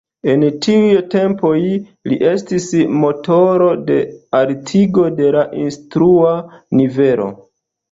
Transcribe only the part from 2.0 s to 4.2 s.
li estis motoro de